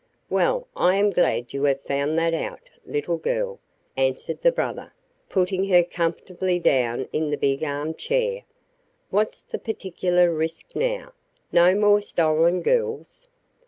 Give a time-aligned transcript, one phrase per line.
[0.31, 3.59] "Well, I am glad you have found that out, little girl,"
[3.95, 4.91] answered the brother,
[5.29, 8.41] putting her comfortably down in the big armchair.
[9.11, 11.13] "What's the particular risk now?
[11.51, 13.27] No more stolen girls?"